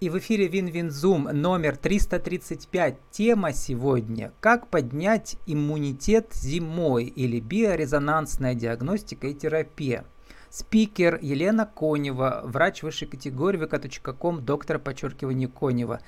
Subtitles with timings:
[0.00, 2.96] И в эфире Win Win Zoom номер 335.
[3.10, 10.06] Тема сегодня «Как поднять иммунитет зимой» или биорезонансная диагностика и терапия.
[10.48, 16.00] Спикер Елена Конева, врач высшей категории vk.com, доктор подчеркивание Конева.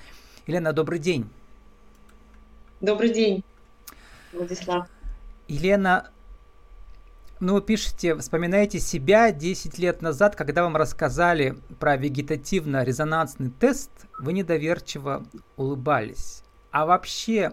[0.46, 1.28] Елена, добрый день.
[2.80, 3.44] Добрый день,
[4.32, 4.88] Владислав.
[5.48, 6.10] Елена,
[7.42, 15.24] ну, пишите, вспоминаете себя 10 лет назад, когда вам рассказали про вегетативно-резонансный тест, вы недоверчиво
[15.56, 16.44] улыбались.
[16.70, 17.52] А вообще,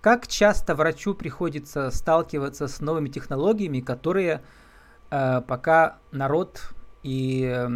[0.00, 4.42] как часто врачу приходится сталкиваться с новыми технологиями, которые
[5.10, 6.62] э, пока народ
[7.02, 7.68] и э,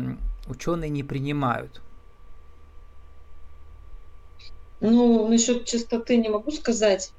[0.47, 1.83] ученые не принимают?
[4.81, 7.13] Ну, насчет частоты не могу сказать,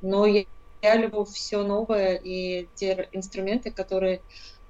[0.00, 0.46] но я
[0.82, 4.20] я люблю все новое и те инструменты, которые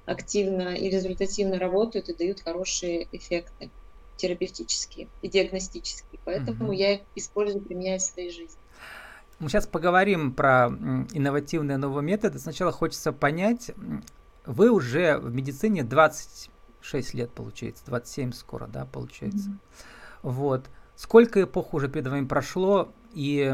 [0.05, 3.71] активно и результативно работают и дают хорошие эффекты
[4.15, 6.19] терапевтические и диагностические.
[6.23, 6.71] Поэтому угу.
[6.71, 8.59] я их использую, применяю в своей жизни.
[9.39, 10.67] Мы сейчас поговорим про
[11.13, 12.37] инновативные новые методы.
[12.39, 13.71] Сначала хочется понять,
[14.45, 19.49] вы уже в медицине 26 лет, получается, 27 скоро, да, получается.
[19.49, 20.19] Mm-hmm.
[20.21, 20.69] Вот.
[20.95, 23.51] Сколько эпох уже перед вами прошло, и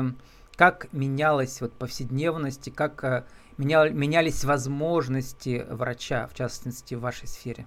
[0.60, 3.24] как менялась вот повседневность, как э,
[3.58, 7.66] менял, менялись возможности врача, в частности, в вашей сфере,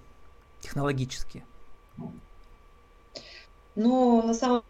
[0.60, 1.46] технологические?
[3.76, 4.62] Ну, на самом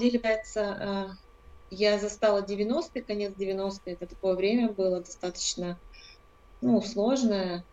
[0.00, 1.08] деле, э,
[1.70, 5.78] я застала 90-е, конец 90-е, это такое время было достаточно
[6.60, 7.64] ну, сложное,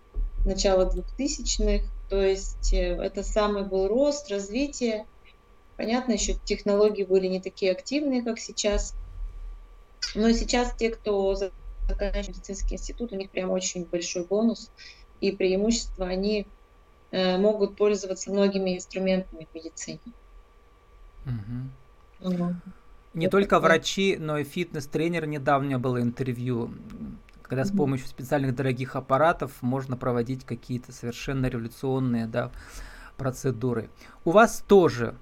[0.45, 5.07] начало 2000-х, то есть э, это самый был рост, развитие.
[5.75, 8.93] Понятно, еще технологии были не такие активные, как сейчас.
[10.15, 14.71] Но сейчас те, кто заканчивает медицинский институт, у них прям очень большой бонус
[15.19, 16.05] и преимущество.
[16.05, 16.47] Они
[17.11, 19.99] э, могут пользоваться многими инструментами в медицине.
[21.25, 22.33] Угу.
[22.33, 22.55] Угу.
[23.13, 25.25] Не Это только врачи, но и фитнес-тренер.
[25.25, 26.71] Недавно было интервью,
[27.41, 32.51] когда с помощью специальных дорогих аппаратов можно проводить какие-то совершенно революционные да,
[33.17, 33.89] процедуры.
[34.23, 35.15] У вас тоже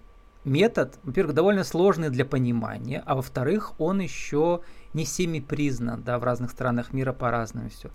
[0.43, 4.61] метод, во-первых, довольно сложный для понимания, а во-вторых, он еще
[4.93, 7.89] не всеми признан, да, в разных странах мира по-разному все.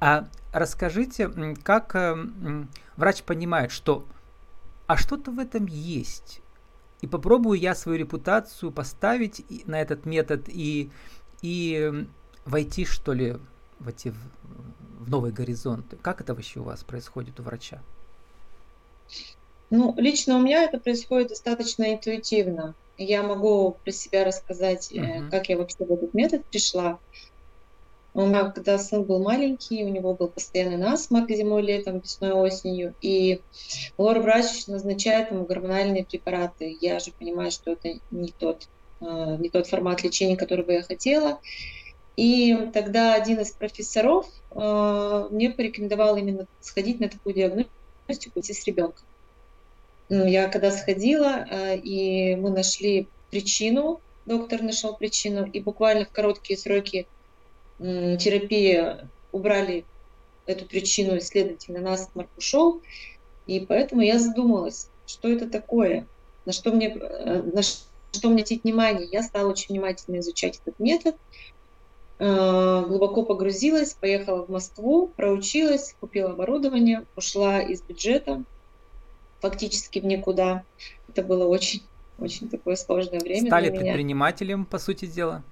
[0.00, 1.30] А расскажите,
[1.62, 2.16] как э,
[2.96, 4.06] врач понимает, что
[4.86, 6.40] а что-то в этом есть,
[7.00, 10.90] и попробую я свою репутацию поставить на этот метод и,
[11.42, 12.06] и
[12.44, 13.36] войти, что ли,
[13.78, 14.14] в эти
[14.98, 15.94] в новый горизонт.
[16.02, 17.82] Как это вообще у вас происходит у врача?
[19.70, 22.74] Ну, лично у меня это происходит достаточно интуитивно.
[22.98, 25.30] Я могу про себя рассказать, uh-huh.
[25.30, 26.98] как я вообще в этот метод пришла.
[28.14, 32.94] У меня, когда сын был маленький, у него был постоянный насморк зимой, летом, весной, осенью,
[33.02, 33.42] и
[33.98, 36.78] лор-врач назначает ему гормональные препараты.
[36.80, 38.68] Я же понимаю, что это не тот,
[39.02, 41.40] э, не тот формат лечения, который бы я хотела.
[42.16, 48.64] И тогда один из профессоров э, мне порекомендовал именно сходить на такую диагностику, идти с
[48.64, 49.04] ребенком.
[50.08, 56.58] Я когда сходила, э, и мы нашли причину, доктор нашел причину, и буквально в короткие
[56.58, 57.06] сроки
[57.78, 58.96] терапии
[59.32, 59.84] убрали
[60.46, 62.80] эту причину, и, следовательно, насморк ушел.
[63.46, 66.06] И поэтому я задумалась, что это такое,
[66.46, 69.08] на что мне, э, на что мне обратить внимание.
[69.10, 71.16] Я стала очень внимательно изучать этот метод,
[72.18, 78.44] э, глубоко погрузилась, поехала в Москву, проучилась, купила оборудование, ушла из бюджета,
[79.40, 80.64] фактически в никуда.
[81.08, 81.82] Это было очень,
[82.18, 83.48] очень такое сложное время.
[83.48, 85.42] Стали предпринимателем, по сути дела?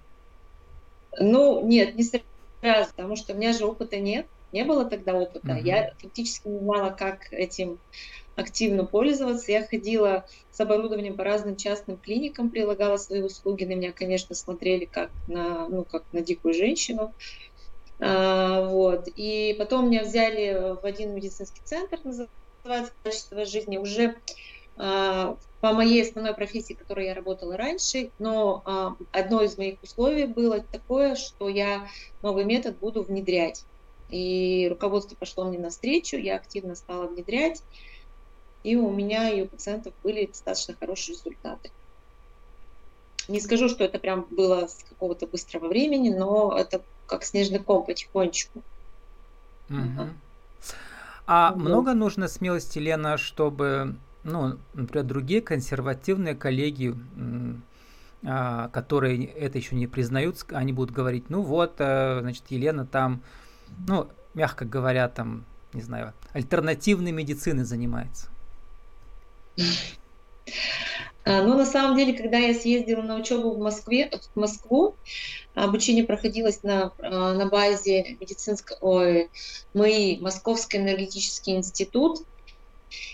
[1.18, 5.48] Ну, нет, не сразу, потому что у меня же опыта нет, не было тогда опыта.
[5.48, 5.62] Uh-huh.
[5.62, 7.78] Я фактически не знала, как этим
[8.36, 9.52] активно пользоваться.
[9.52, 13.64] Я ходила с оборудованием по разным частным клиникам, прилагала свои услуги.
[13.64, 17.12] На меня, конечно, смотрели как на, ну, как на дикую женщину.
[18.00, 19.08] А, вот.
[19.16, 22.34] И потом меня взяли в один медицинский центр, называется
[23.02, 24.16] качество жизни уже
[24.76, 30.26] а, по моей основной профессии, которой я работала раньше, но а, одно из моих условий
[30.26, 31.88] было такое, что я
[32.22, 33.64] новый метод буду внедрять.
[34.10, 37.62] И руководство пошло мне навстречу, я активно стала внедрять,
[38.62, 41.70] и у меня и у пациентов были достаточно хорошие результаты.
[43.28, 47.84] Не скажу, что это прям было с какого-то быстрого времени, но это как снежный ком
[47.84, 48.62] потихонечку.
[49.70, 50.08] Угу.
[51.26, 56.94] А ну, много нужно смелости, Лена, чтобы, ну, например, другие консервативные коллеги,
[58.26, 63.22] а, которые это еще не признают, они будут говорить, ну вот, э, значит, Елена там,
[63.86, 68.28] ну, мягко говоря, там, не знаю, альтернативной медициной занимается.
[71.26, 74.94] А, ну, на самом деле, когда я съездила на учебу в Москве, в Москву,
[75.54, 79.28] обучение проходилось на, а, на базе медицинского,
[79.74, 82.20] МИИ, Московский энергетический институт.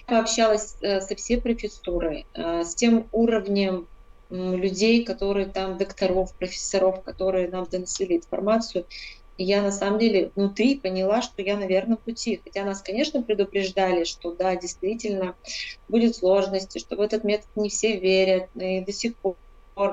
[0.07, 3.89] Пообщалась э, со всей префектурой, э, с тем уровнем
[4.29, 8.87] людей, которые там, докторов, профессоров, которые нам доносили информацию.
[9.41, 12.41] И я на самом деле внутри поняла, что я на верном пути.
[12.45, 15.35] Хотя нас, конечно, предупреждали, что да, действительно
[15.89, 19.37] будет сложности, что в этот метод не все верят, и до сих пор.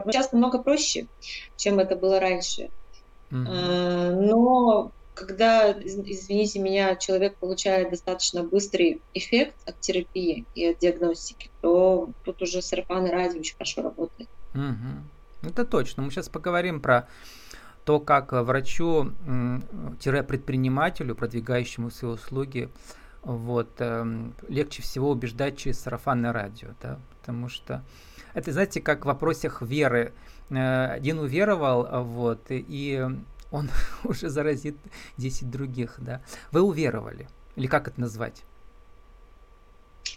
[0.05, 1.07] Сейчас намного проще,
[1.55, 2.69] чем это было раньше.
[3.31, 4.21] Mm-hmm.
[4.21, 12.09] Но когда, извините меня, человек получает достаточно быстрый эффект от терапии и от диагностики, то
[12.23, 14.29] тут уже сарафанное радио очень хорошо работает.
[14.53, 15.49] Угу.
[15.49, 16.03] Это точно.
[16.03, 17.07] Мы сейчас поговорим про
[17.83, 22.69] то, как врачу-предпринимателю, продвигающему свои услуги,
[23.23, 24.05] вот, э,
[24.47, 27.83] легче всего убеждать через сарафанное радио, да, потому что
[28.33, 30.13] это, знаете, как в вопросах веры.
[30.49, 33.05] Э, один уверовал, вот, и
[33.51, 33.69] он
[34.03, 34.77] уже заразит
[35.17, 36.21] 10 других, да.
[36.51, 38.43] Вы уверовали, или как это назвать?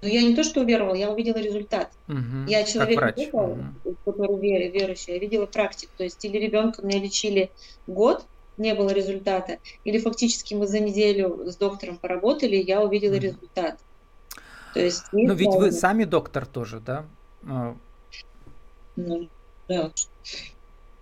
[0.03, 1.91] Но я не то, что уверовала, я увидела результат.
[2.09, 3.95] Угу, я человек, угу.
[4.05, 5.93] который вер, верующий, я видела практику.
[5.99, 7.51] То есть или ребенка меня лечили
[7.87, 8.25] год,
[8.57, 13.23] не было результата, или фактически мы за неделю с доктором поработали, я увидела угу.
[13.23, 13.79] результат.
[14.73, 17.05] То есть, Но ведь вы сами доктор тоже, да?
[19.07, 19.09] А.
[19.09, 19.29] Ну,
[19.69, 19.91] да.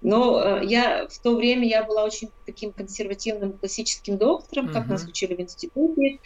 [0.00, 4.91] Но э, я в то время я была очень таким консервативным классическим доктором, как uh-huh.
[4.91, 6.21] нас учили в институте.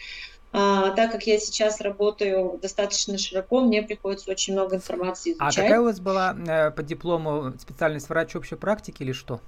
[0.55, 5.57] А, так как я сейчас работаю достаточно широко, мне приходится очень много информации изучать.
[5.57, 9.41] А какая у вас была э, по диплому специальность врач общей практики или что?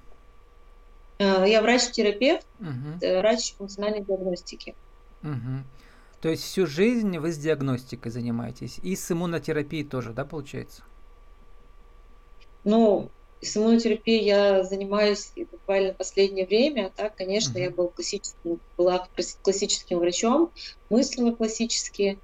[1.20, 3.20] Э, я врач-терапевт, угу.
[3.20, 4.74] врач функциональной диагностики.
[5.22, 5.64] Угу.
[6.22, 10.82] То есть всю жизнь вы с диагностикой занимаетесь и с иммунотерапией тоже, да, получается?
[12.66, 13.10] Ну,
[13.42, 16.92] с иммунотерапией я занимаюсь буквально последнее время.
[16.96, 17.64] Так, конечно, mm-hmm.
[17.64, 19.08] я был классическим, была
[19.44, 20.52] классическим врачом,
[20.90, 22.20] мыслила классически.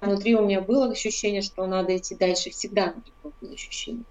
[0.00, 2.50] Внутри у меня было ощущение, что надо идти дальше.
[2.50, 4.04] Всегда было ощущение.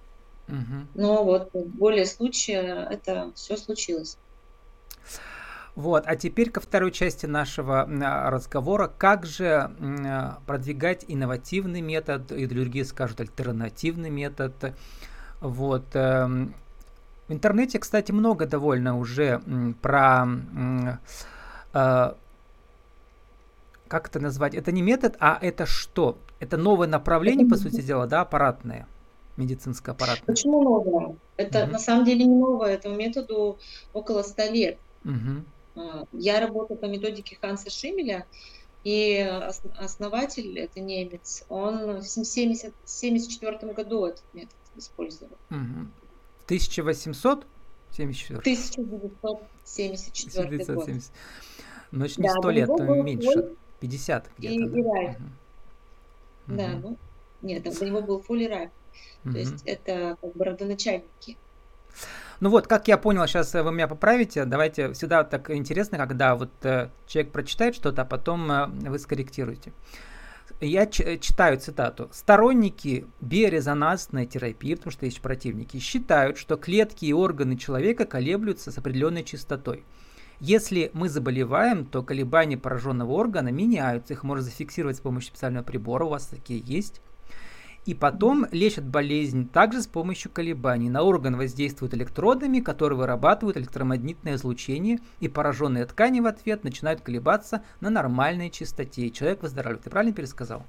[0.47, 0.85] Mm-hmm.
[0.95, 4.17] Но вот более случая это все случилось.
[5.75, 7.87] Вот, а теперь ко второй части нашего
[8.29, 8.91] разговора.
[8.97, 9.71] Как же
[10.45, 14.75] продвигать инновативный метод, и другие скажут альтернативный метод
[15.41, 15.83] вот.
[15.95, 16.53] Эм,
[17.27, 19.41] в интернете, кстати, много довольно уже
[19.81, 20.27] про
[21.73, 22.13] э,
[23.87, 24.55] как это назвать?
[24.55, 26.17] Это не метод, а это что?
[26.39, 28.87] Это новое направление, по сути дела, да, аппаратное,
[29.37, 30.25] медицинское аппаратное.
[30.25, 31.15] Почему новое?
[31.37, 31.73] Это угу.
[31.73, 33.57] на самом деле не новое, этому методу
[33.93, 34.77] около 100 лет.
[35.03, 36.05] Угу.
[36.13, 38.25] Я работаю по методике Ханса Шимеля,
[38.83, 39.19] и
[39.77, 45.37] основатель, это немец, он в 1974 году этот метод использовал.
[45.49, 45.87] Угу.
[46.45, 48.39] 1874?
[48.39, 50.75] 1974 1970.
[50.75, 50.87] год.
[51.91, 52.69] Ну, это не да, 100 лет,
[53.03, 53.31] меньше.
[53.31, 53.55] Фоль...
[53.81, 54.53] 50 где-то.
[54.53, 54.79] И, да?
[54.79, 55.15] и райф.
[56.47, 56.55] Угу.
[56.55, 56.97] Да, ну,
[57.41, 58.69] нет, там, у него был фоли райф.
[59.25, 59.33] Угу.
[59.33, 61.37] То есть это как бы родоначальники.
[62.39, 64.45] Ну вот, как я понял, сейчас вы меня поправите.
[64.45, 69.73] Давайте всегда так интересно, когда вот э, человек прочитает что-то, а потом э, вы скорректируете
[70.59, 72.09] я читаю цитату.
[72.11, 78.77] Сторонники биорезонансной терапии, потому что есть противники, считают, что клетки и органы человека колеблются с
[78.77, 79.83] определенной частотой.
[80.39, 86.05] Если мы заболеваем, то колебания пораженного органа меняются, их можно зафиксировать с помощью специального прибора,
[86.05, 87.01] у вас такие есть.
[87.85, 90.89] И потом лечат болезнь также с помощью колебаний.
[90.89, 97.63] На орган воздействуют электродами, которые вырабатывают электромагнитное излучение, и пораженные ткани в ответ начинают колебаться
[97.79, 99.83] на нормальной частоте, и человек выздоравливает.
[99.83, 100.63] Ты правильно пересказал?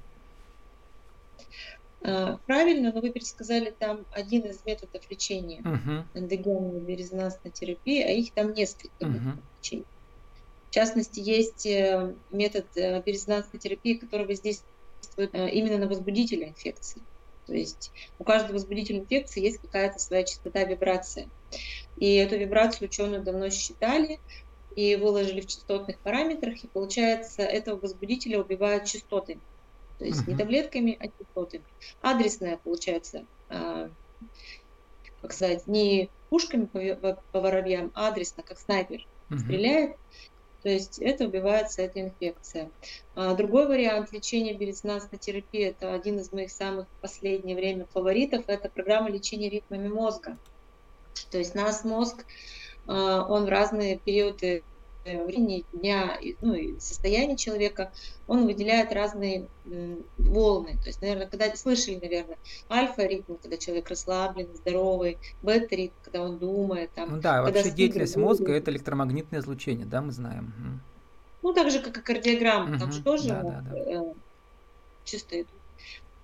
[2.04, 6.04] А, правильно, но вы пересказали там один из методов лечения uh-huh.
[6.14, 9.36] эндогенной резонансной терапии, а их там несколько uh-huh.
[9.60, 9.84] лечения.
[10.68, 14.71] В частности, есть э, метод э, резонансной терапии, который воздействует
[15.02, 17.02] действует э, именно на возбудителя инфекции.
[17.46, 21.28] То есть у каждого возбудителя инфекции есть какая-то своя частота вибрации.
[21.96, 24.20] И эту вибрацию ученые давно считали
[24.76, 29.40] и выложили в частотных параметрах, и получается, этого возбудителя убивают частотами.
[29.98, 30.30] То есть uh-huh.
[30.30, 31.64] не таблетками, а частотами.
[32.00, 33.90] Адресная, получается, э,
[35.20, 39.38] как сказать, не пушками по, по воробьям, а адресно, как снайпер uh-huh.
[39.38, 39.96] стреляет,
[40.62, 42.70] то есть это убивается эта инфекция.
[43.14, 48.44] А другой вариант лечения биорезонансной терапии, это один из моих самых в последнее время фаворитов,
[48.46, 50.38] это программа лечения ритмами мозга.
[51.30, 52.24] То есть наш мозг,
[52.86, 54.62] а, он в разные периоды
[55.04, 57.92] времени дня, ну и состояния человека,
[58.26, 59.48] он выделяет разные
[60.18, 60.78] волны.
[60.82, 62.38] То есть, наверное, когда слышали, наверное,
[62.70, 66.90] альфа-ритм, когда человек расслаблен, здоровый, бета-ритм, когда он думает.
[66.94, 70.52] Там, ну да, вообще деятельность мозга– это электромагнитное излучение, да, мы знаем.
[71.42, 72.78] Ну, так же, как и кардиограмма, угу.
[72.78, 73.76] там же тоже да, да, да.
[73.76, 74.14] Э,
[75.04, 75.50] чисто идут.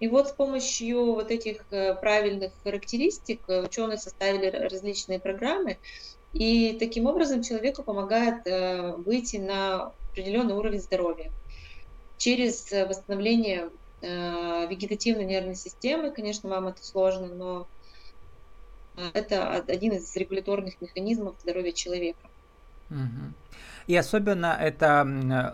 [0.00, 5.78] И вот с помощью вот этих э, правильных характеристик э, ученые составили различные программы,
[6.38, 11.30] и таким образом человеку помогает э, выйти на определенный уровень здоровья
[12.16, 16.12] через восстановление вегетативной нервной системы.
[16.12, 17.66] Конечно, вам это сложно, но
[19.12, 22.20] это один из регуляторных механизмов здоровья человека.
[23.88, 25.04] И особенно это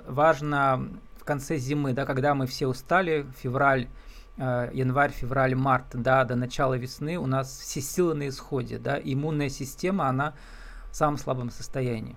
[0.06, 3.88] важно в конце зимы, да, когда мы все устали, февраль,
[4.36, 8.98] Э, январь, февраль, март, да, до начала весны у нас все силы на исходе, да,
[9.02, 10.34] иммунная система, она
[10.96, 12.16] самом слабом состоянии.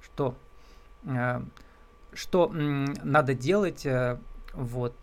[0.00, 0.34] Что,
[1.04, 1.40] э,
[2.12, 4.18] что надо делать, э,
[4.52, 4.94] вот,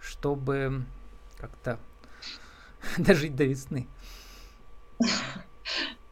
[0.00, 0.84] чтобы
[1.36, 1.78] как-то
[2.98, 3.88] дожить до весны?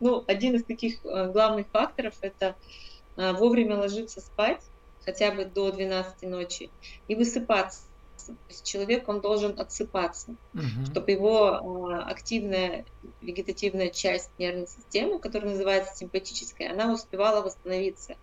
[0.00, 2.56] Ну, один из таких главных факторов– это
[3.16, 4.60] вовремя ложиться спать,
[5.04, 6.70] хотя бы до 12 ночи,
[7.08, 7.82] и высыпаться.
[8.26, 10.86] То есть человек, он должен отсыпаться, угу.
[10.90, 12.86] чтобы его э, активная
[13.24, 18.16] вегетативная часть нервной системы, которая называется симпатическая, она успевала восстановиться.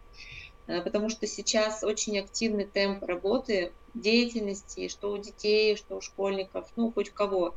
[0.67, 6.69] Э, потому что сейчас очень активный темп работы, деятельности, что у детей, что у школьников,
[6.75, 7.51] ну, хоть кого.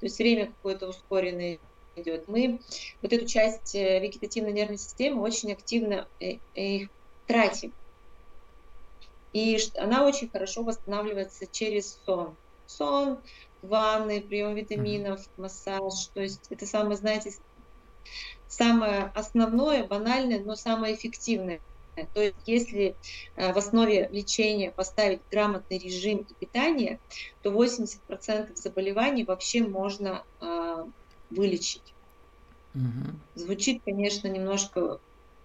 [0.00, 1.58] То есть время какое-то ускоренное
[1.96, 2.28] идет.
[2.28, 2.60] Мы
[3.02, 6.90] вот эту часть э, вегетативной нервной системы очень активно э, их
[7.26, 7.72] тратим.
[9.32, 12.36] И она очень хорошо восстанавливается через сон.
[12.66, 13.18] Сон,
[13.62, 16.08] ванны, прием витаминов, массаж.
[16.14, 17.32] То есть это самое, знаете,
[18.46, 21.60] самое основное, банальное, но самое эффективное.
[22.14, 22.96] То есть если
[23.34, 27.00] э, в основе лечения поставить грамотный режим и питание,
[27.42, 30.84] то 80% заболеваний вообще можно э,
[31.30, 31.94] вылечить.
[32.74, 33.18] Угу.
[33.34, 35.00] Звучит, конечно, немножко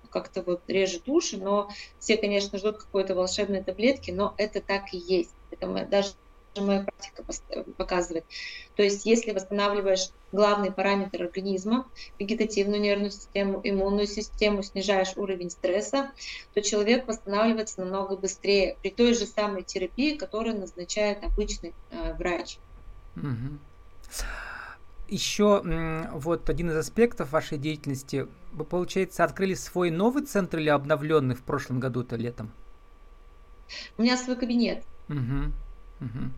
[0.10, 4.98] как-то вот режет уши, но все, конечно, ждут какой-то волшебной таблетки, но это так и
[4.98, 5.34] есть.
[5.50, 6.12] Это мы, даже
[6.62, 7.24] моя практика
[7.78, 8.26] показывает.
[8.76, 11.88] То есть, если восстанавливаешь главный параметр организма,
[12.20, 16.12] вегетативную нервную систему, иммунную систему, снижаешь уровень стресса,
[16.54, 22.58] то человек восстанавливается намного быстрее при той же самой терапии, которую назначает обычный э, врач.
[23.16, 23.60] Угу.
[25.10, 25.62] Еще
[26.14, 28.28] вот один из аспектов вашей деятельности.
[28.52, 32.52] Вы, получается, открыли свой новый центр или обновленный в прошлом году-то летом?
[33.98, 34.84] У меня свой кабинет.
[35.10, 35.52] Угу.
[36.02, 36.32] Угу.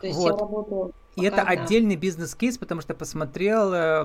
[0.00, 0.32] То есть вот.
[0.32, 1.42] я работаю и это да.
[1.42, 4.04] отдельный бизнес-кейс, потому что посмотрел, э,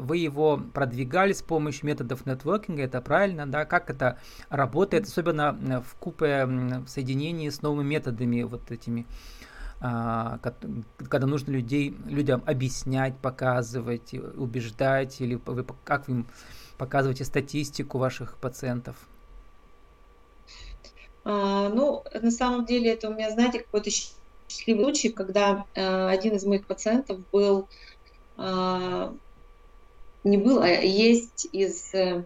[0.00, 3.66] вы его продвигали с помощью методов нетворкинга, это правильно, да?
[3.66, 9.06] Как это работает, особенно в купе в соединении с новыми методами, вот этими
[9.80, 10.38] а,
[11.10, 16.26] когда нужно людей, людям объяснять, показывать, убеждать, или вы, как вы им
[16.78, 18.96] показываете статистику ваших пациентов?
[21.24, 23.90] А, ну, на самом деле это у меня, знаете, какой-то
[24.64, 27.68] счастливый случай, когда а, один из моих пациентов был,
[28.36, 29.14] а,
[30.24, 32.24] не был, а есть из э,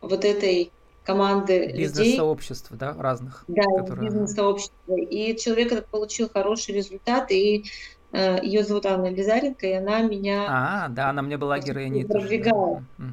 [0.00, 0.72] вот этой
[1.04, 3.44] команды Бизнес-сообщества, да, разных.
[3.46, 4.10] Да, которые...
[4.10, 4.96] бизнес-сообщества.
[4.96, 7.66] И человек этот получил хороший результат, и
[8.10, 10.46] э, ее зовут Анна Лизаренко, и она меня...
[10.48, 12.04] А, да, она мне была героиней.
[12.04, 12.82] Продвигала.
[12.98, 13.06] Да.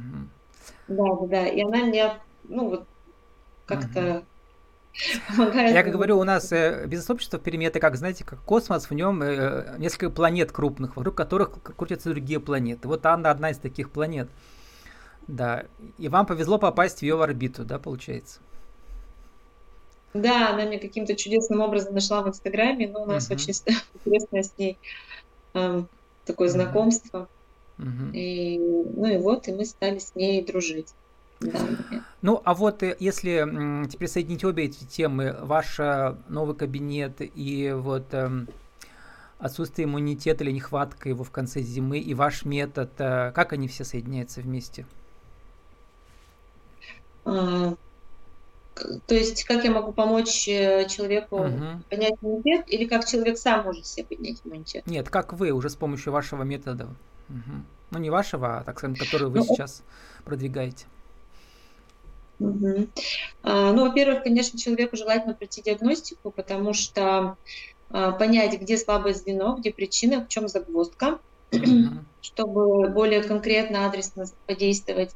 [0.87, 1.47] да, да, да.
[1.47, 2.87] И она меня, ну, вот,
[3.67, 4.01] как-то...
[4.01, 4.25] Угу.
[5.27, 5.73] Помогает.
[5.73, 8.93] Я как говорю, у нас э, бизнес-общество в Перми это как, знаете, как космос, в
[8.93, 12.87] нем э, несколько планет крупных, вокруг которых крутятся другие планеты.
[12.87, 14.29] Вот Анна одна из таких планет.
[15.27, 15.65] Да,
[15.97, 18.39] и вам повезло попасть в ее орбиту, да, получается?
[20.13, 23.35] Да, она меня каким-то чудесным образом нашла в Инстаграме, но у нас uh-huh.
[23.35, 23.53] очень
[23.93, 24.77] интересное с ней
[25.53, 25.83] э,
[26.25, 27.27] такое знакомство.
[27.77, 28.11] Uh-huh.
[28.13, 30.93] И, ну и вот, и мы стали с ней дружить.
[32.21, 37.71] Ну, а вот э, если теперь соединить обе эти темы, ваш э, новый кабинет и
[37.75, 38.47] вот эм,
[39.37, 43.83] отсутствие иммунитета или нехватка его в конце зимы, и ваш метод, э, как они все
[43.83, 44.85] соединяются вместе?
[47.23, 47.75] А,
[49.05, 51.81] то есть, как я могу помочь человеку угу.
[51.89, 54.87] поднять иммунитет, или как человек сам может себе поднять иммунитет?
[54.87, 56.85] Нет, как вы, уже с помощью вашего метода.
[57.29, 57.63] Угу.
[57.91, 59.83] Ну, не вашего, а, так сказать, который вы ну, сейчас
[60.25, 60.87] продвигаете.
[62.39, 62.89] Угу.
[63.43, 67.37] А, ну, во-первых, конечно, человеку желательно пройти диагностику, потому что
[67.89, 71.19] а, понять, где слабое звено, где причина, в чем загвоздка,
[71.51, 71.65] угу.
[72.21, 75.15] чтобы более конкретно, адресно подействовать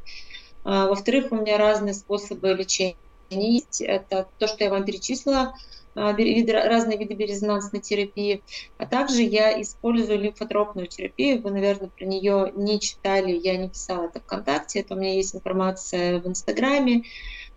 [0.63, 2.97] А, во-вторых, у меня разные способы лечения
[3.29, 3.81] есть.
[3.81, 5.53] Это то, что я вам перечислила,
[5.95, 8.43] разные виды резонансной терапии.
[8.77, 11.41] А также я использую лимфотропную терапию.
[11.41, 14.79] Вы, наверное, про нее не читали, я не писала это ВКонтакте.
[14.81, 17.03] Это у меня есть информация в Инстаграме.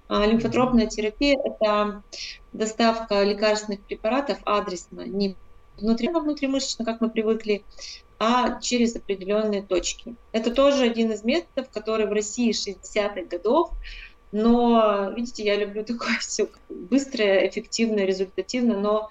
[0.09, 2.03] А, лимфотропная терапия– это
[2.53, 5.35] доставка лекарственных препаратов адресно, не
[5.79, 7.65] внутри, внутримышечно, как мы привыкли,
[8.19, 10.15] а через определенные точки.
[10.33, 13.71] Это тоже один из методов, который в России 60-х годов
[14.35, 19.09] но, видите, я люблю такое все быстрое, эффективное, результативно, но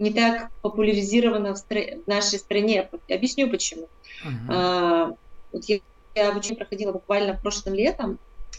[0.00, 2.90] не так популяризировано в, стра- в нашей стране.
[3.08, 3.88] Объясню почему.
[4.26, 4.48] Uh-huh.
[4.48, 5.12] А,
[5.52, 5.78] вот я,
[6.16, 8.18] я обучение проходила буквально прошлым летом,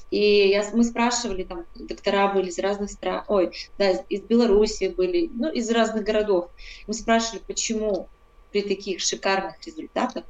[0.09, 5.29] и я, мы спрашивали, там доктора были из разных стран, ой, да, из Беларуси были,
[5.33, 6.49] ну, из разных городов.
[6.87, 8.07] Мы спрашивали, почему
[8.53, 10.23] при таких шикарных результатах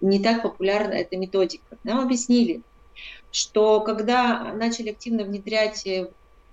[0.00, 1.76] не так популярна эта методика.
[1.84, 2.62] Нам объяснили,
[3.30, 6.10] что когда начали активно внедрять э,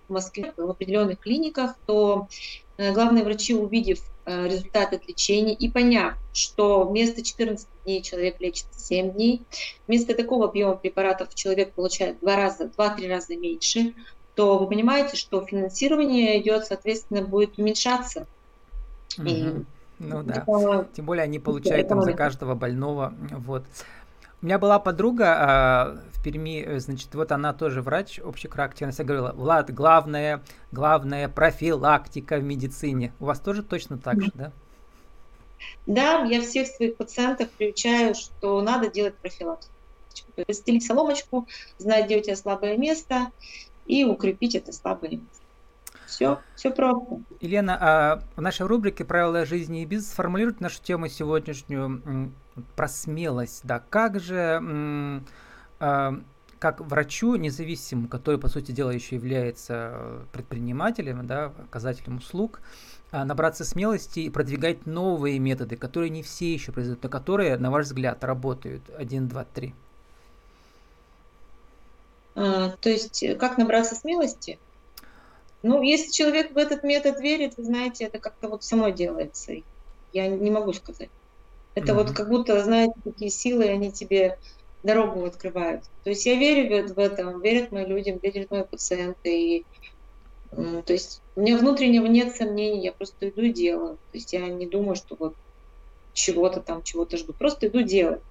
[0.08, 2.28] в Москве в определенных клиниках, то
[2.78, 8.40] э, главные врачи, увидев э, результаты от лечения и поняв, что вместо 14 дней человек
[8.40, 9.42] лечится 7 дней,
[9.88, 13.94] вместо такого объема препаратов человек получает в два раза, два-три раза меньше,
[14.36, 18.26] то вы понимаете, что финансирование идет, соответственно, будет уменьшаться.
[19.18, 19.28] Угу.
[19.28, 19.54] И
[20.00, 20.46] ну да.
[20.94, 23.14] Тем более они получают там за каждого больного.
[23.32, 23.66] Вот.
[24.42, 29.04] У меня была подруга а, в Перми, э, значит, вот она тоже врач общей всегда
[29.04, 30.42] говорила, Влад, главное,
[30.72, 33.14] главное профилактика в медицине.
[33.20, 34.52] У вас тоже точно так же, да?
[35.86, 39.74] Да, я всех своих пациентов приучаю, что надо делать профилактику.
[40.48, 43.32] Постелить соломочку, знать, где у тебя слабое место,
[43.86, 45.28] и укрепить это слабое место.
[46.06, 47.22] Все, все просто.
[47.42, 52.32] Елена, а в нашей рубрике «Правила жизни и бизнес» формулирует нашу тему сегодняшнюю
[52.76, 55.22] про смелость, да, как же,
[55.80, 56.12] э,
[56.60, 62.62] как врачу независимому, который, по сути дела, еще является предпринимателем, да, оказателем услуг,
[63.12, 67.72] э, набраться смелости и продвигать новые методы, которые не все еще произойдут, но которые, на
[67.72, 68.84] ваш взгляд, работают.
[68.98, 69.74] Один, два, три.
[72.36, 74.60] А, то есть, э, как набраться смелости?
[75.62, 79.54] Ну, если человек в этот метод верит, вы знаете, это как-то вот само делается.
[80.14, 81.10] Я не могу сказать.
[81.76, 81.96] Это mm-hmm.
[81.96, 84.38] вот как будто, знаете, такие силы, они тебе
[84.84, 85.84] дорогу открывают.
[86.04, 89.58] То есть я верю в, это, верят мои люди, верят мои пациенты.
[89.58, 89.66] И,
[90.52, 93.96] то есть у меня внутреннего нет сомнений, я просто иду и делаю.
[94.12, 95.36] То есть я не думаю, что вот
[96.14, 97.34] чего-то там, чего-то жду.
[97.34, 98.22] Просто иду делать.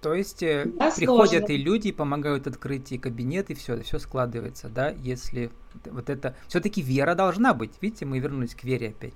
[0.00, 1.52] То есть э, да, приходят сложно.
[1.54, 5.50] и люди, помогают открыть и кабинет, и все, все складывается, да, если
[5.86, 6.36] вот это...
[6.46, 7.70] Все-таки вера должна быть.
[7.80, 9.14] Видите, мы вернулись к вере опять.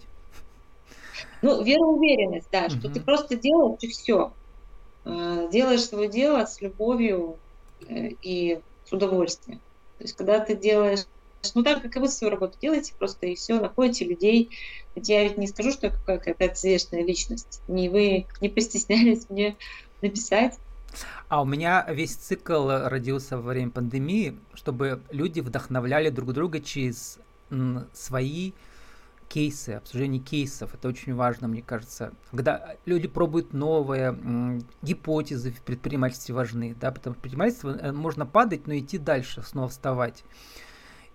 [1.43, 4.33] Ну, вера, уверенность, да, что ты просто делаешь и все.
[5.05, 7.37] А, делаешь свое дело с любовью
[7.89, 9.61] э, и с удовольствием.
[9.99, 11.05] То есть, когда ты делаешь,
[11.55, 14.51] ну так, как и вы свою работу делаете, просто и все, находите людей.
[14.95, 17.63] Ведь я ведь не скажу, что я какая-то известная личность.
[17.69, 19.57] Не вы не постеснялись мне
[20.03, 20.59] написать.
[21.29, 27.19] А у меня весь цикл родился во время пандемии, чтобы люди вдохновляли друг друга через
[27.93, 28.53] свои
[29.29, 30.75] кейсы, обсуждение кейсов.
[30.75, 32.13] Это очень важно, мне кажется.
[32.31, 38.67] Когда люди пробуют новые, гипотезы в предпринимательстве важны, да, потому что предпринимательство э, можно падать,
[38.67, 40.25] но идти дальше, снова вставать.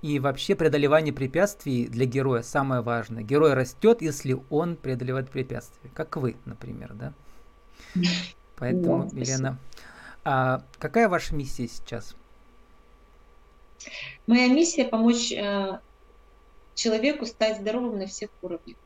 [0.02, 3.24] И вообще преодолевание препятствий для героя самое важное.
[3.24, 7.14] Герой растет, если он преодолевает препятствия, как вы, например, да?
[8.58, 9.60] Поэтому, да, Елена,
[10.26, 12.16] а какая ваша миссия сейчас?
[14.28, 15.80] Моя миссия помочь э,
[16.76, 18.78] человеку стать здоровым на всех уровнях.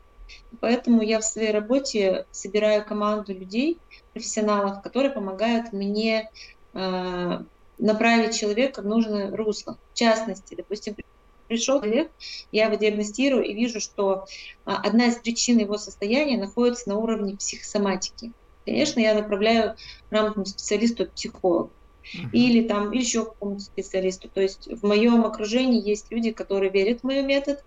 [0.60, 3.78] Поэтому я в своей работе собираю команду людей,
[4.12, 6.30] профессионалов, которые помогают мне
[6.74, 7.38] э,
[7.78, 9.78] направить человека в нужное русло.
[9.92, 10.96] В частности, допустим,
[11.46, 12.10] пришел человек,
[12.52, 14.26] я его диагностирую и вижу, что
[14.66, 18.32] э, одна из причин его состояния находится на уровне психосоматики.
[18.66, 19.76] Конечно, я направляю
[20.10, 21.70] грамотному специалисту, психологу
[22.14, 22.30] uh-huh.
[22.32, 24.28] или там еще какому-то специалисту.
[24.28, 27.64] То есть в моем окружении есть люди, которые верят в мой метод,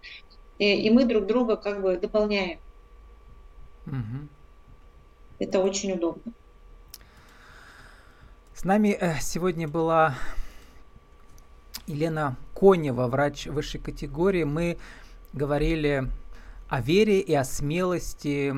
[0.59, 2.59] и, и мы друг друга как бы дополняем.
[3.85, 4.27] Uh-huh.
[5.39, 6.33] Это очень удобно.
[8.53, 10.15] С нами э, сегодня была
[11.87, 14.43] Елена Конева, врач высшей категории.
[14.43, 14.77] Мы
[15.33, 16.07] говорили
[16.69, 18.53] о вере и о смелости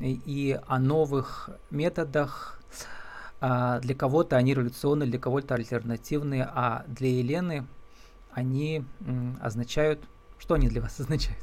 [0.00, 2.60] и о новых методах
[3.80, 7.66] для кого-то они революционные, для кого-то альтернативные, а для Елены
[8.32, 8.84] они
[9.40, 10.00] означают...
[10.38, 11.38] Что они для вас означают?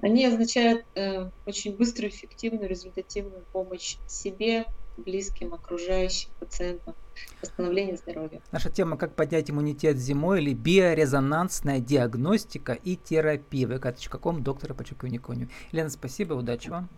[0.00, 6.94] Они означают э, очень быструю, эффективную, результативную помощь себе близким, окружающим, пациентам,
[7.40, 8.40] восстановление здоровья.
[8.52, 13.66] Наша тема «Как поднять иммунитет зимой» или биорезонансная диагностика и терапия.
[13.66, 15.48] Вы каком доктора по Чукуниконию.
[15.72, 16.88] Елена, спасибо, удачи вам.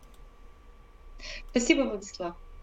[1.51, 2.37] Спасибо, Владислав.